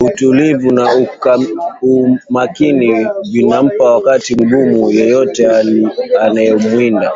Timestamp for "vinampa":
3.32-3.84